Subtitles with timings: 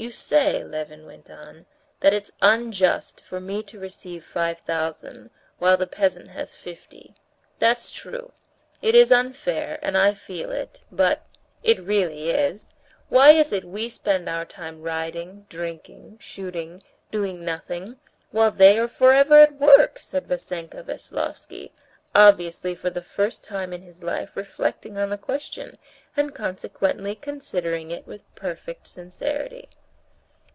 [0.00, 1.66] "You say," Levin went on,
[1.98, 7.16] "that it's unjust for me to receive five thousand, while the peasant has fifty;
[7.58, 8.30] that's true.
[8.80, 11.26] It is unfair, and I feel it, but...."
[11.64, 12.70] "It really is.
[13.08, 17.96] Why is it we spend our time riding, drinking, shooting, doing nothing,
[18.30, 21.72] while they are forever at work?" said Vassenka Veslovsky,
[22.14, 25.76] obviously for the first time in his life reflecting on the question,
[26.16, 29.68] and consequently considering it with perfect sincerity.